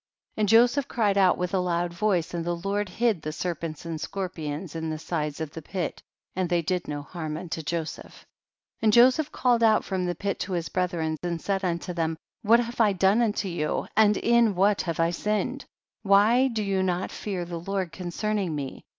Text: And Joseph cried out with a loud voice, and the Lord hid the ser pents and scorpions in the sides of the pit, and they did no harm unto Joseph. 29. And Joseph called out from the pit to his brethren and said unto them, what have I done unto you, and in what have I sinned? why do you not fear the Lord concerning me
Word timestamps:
And 0.35 0.49
Joseph 0.49 0.87
cried 0.87 1.15
out 1.15 1.37
with 1.37 1.53
a 1.53 1.59
loud 1.59 1.93
voice, 1.93 2.33
and 2.33 2.43
the 2.43 2.55
Lord 2.55 2.89
hid 2.89 3.21
the 3.21 3.31
ser 3.31 3.53
pents 3.53 3.85
and 3.85 4.01
scorpions 4.01 4.75
in 4.75 4.89
the 4.89 4.97
sides 4.97 5.39
of 5.39 5.51
the 5.51 5.61
pit, 5.61 6.01
and 6.35 6.49
they 6.49 6.63
did 6.63 6.87
no 6.87 7.03
harm 7.03 7.37
unto 7.37 7.61
Joseph. 7.61 8.25
29. 8.79 8.79
And 8.87 8.93
Joseph 8.93 9.31
called 9.31 9.61
out 9.61 9.85
from 9.85 10.07
the 10.07 10.15
pit 10.15 10.39
to 10.39 10.53
his 10.53 10.69
brethren 10.69 11.17
and 11.21 11.39
said 11.39 11.63
unto 11.63 11.93
them, 11.93 12.17
what 12.41 12.59
have 12.59 12.81
I 12.81 12.93
done 12.93 13.21
unto 13.21 13.47
you, 13.47 13.85
and 13.95 14.17
in 14.17 14.55
what 14.55 14.81
have 14.81 14.99
I 14.99 15.11
sinned? 15.11 15.65
why 16.01 16.47
do 16.47 16.63
you 16.63 16.81
not 16.81 17.11
fear 17.11 17.45
the 17.45 17.59
Lord 17.59 17.91
concerning 17.91 18.55
me 18.55 18.81